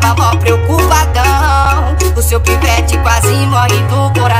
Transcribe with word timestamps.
tava 0.00 0.14
mó 0.14 0.36
preocupadão. 0.38 1.96
O 2.16 2.22
seu 2.22 2.40
pivete 2.40 2.96
quase 2.98 3.34
morre 3.46 3.80
do 3.88 4.20
coração. 4.20 4.33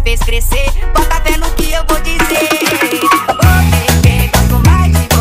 me 0.00 0.04
fez 0.04 0.20
crescer. 0.20 0.70
Bota 0.94 1.20
fé 1.22 1.36
no 1.36 1.50
que 1.52 1.72
eu 1.72 1.84
vou 1.88 2.00
dizer. 2.00 2.20
Oh, 3.28 4.02
bebê, 4.02 4.30
gosto 4.32 4.68
mais 4.68 4.92
de 4.92 5.14
você. 5.14 5.19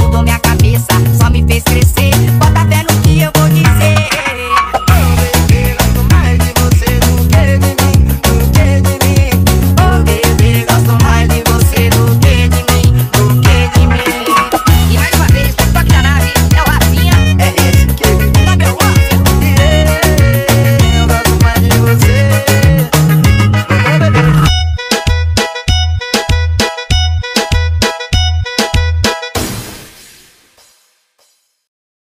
Mudou 0.00 0.22
minha 0.22 0.38
cabeça, 0.38 0.86
só 1.20 1.30
me 1.30 1.44
fez 1.46 1.62
crescer. 1.64 2.12
Bota 2.38 2.69